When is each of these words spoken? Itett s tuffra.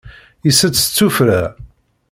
Itett 0.49 0.77
s 0.85 0.85
tuffra. 0.97 1.41